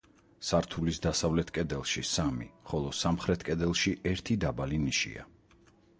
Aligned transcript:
სართულის 0.51 0.99
დასავლეთ 1.05 1.51
კედელში 1.57 2.03
სამი, 2.13 2.47
ხოლო 2.71 2.95
სამხრეთ 3.01 3.45
კედელში 3.51 3.97
ერთი 4.13 4.39
დაბალი 4.47 4.85
ნიშია. 4.87 5.29